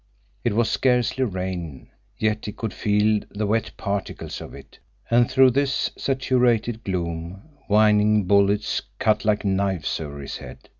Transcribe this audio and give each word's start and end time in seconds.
It 0.43 0.53
was 0.53 0.67
scarcely 0.67 1.23
rain, 1.23 1.91
yet 2.17 2.47
he 2.47 2.53
could 2.53 2.73
feel 2.73 3.21
the 3.29 3.45
wet 3.45 3.69
particles 3.77 4.41
of 4.41 4.55
it, 4.55 4.79
and 5.11 5.29
through 5.29 5.51
this 5.51 5.91
saturated 5.95 6.83
gloom 6.83 7.43
whining 7.67 8.23
bullets 8.23 8.81
cut 8.97 9.25
like 9.25 9.45
knives 9.45 9.99
over 9.99 10.17
his 10.21 10.37
head. 10.37 10.69